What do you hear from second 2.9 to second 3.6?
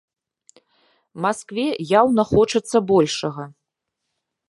большага.